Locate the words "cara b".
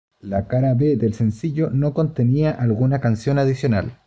0.47-0.95